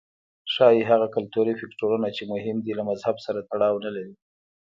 [0.53, 4.13] ښايي هغه کلتوري فکټورونه چې مهم دي له مذهب سره تړاو نه لري.